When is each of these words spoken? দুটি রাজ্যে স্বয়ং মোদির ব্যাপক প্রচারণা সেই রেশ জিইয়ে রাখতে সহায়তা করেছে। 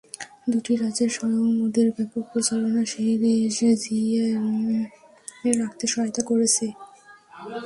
দুটি 0.51 0.73
রাজ্যে 0.81 1.05
স্বয়ং 1.15 1.45
মোদির 1.59 1.89
ব্যাপক 1.95 2.23
প্রচারণা 2.31 2.81
সেই 2.91 3.11
রেশ 3.23 3.57
জিইয়ে 3.83 4.25
রাখতে 5.59 5.85
সহায়তা 5.93 6.21
করেছে। 6.29 6.65